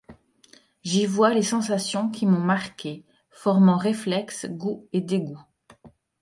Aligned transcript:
J’y 0.81 1.05
vois 1.05 1.31
les 1.31 1.43
sensations 1.43 2.09
qui 2.09 2.25
m’ont 2.25 2.39
marqué, 2.39 3.05
formant 3.29 3.77
réflexes, 3.77 4.47
goûts 4.49 4.87
et 4.93 5.01
dégoûts. 5.01 5.45